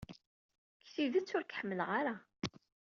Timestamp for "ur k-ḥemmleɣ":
1.37-1.89